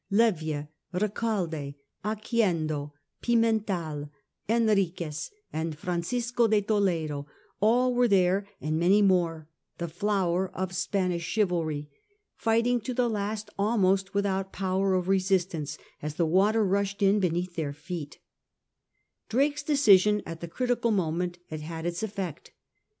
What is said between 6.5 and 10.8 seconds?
Toledo, all were there and many more, the flower of